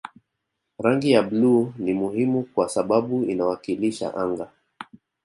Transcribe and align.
Rangi 0.79 1.11
ya 1.11 1.23
bluu 1.23 1.73
ni 1.77 1.93
muhimu 1.93 2.43
kwa 2.43 2.69
sababu 2.69 3.23
inawakilisha 3.23 4.15
anga 4.15 4.49